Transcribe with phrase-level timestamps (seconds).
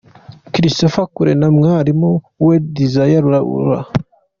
[0.53, 2.11] Christopher Kule na mwarimu
[2.45, 3.69] we Dasiel Raul.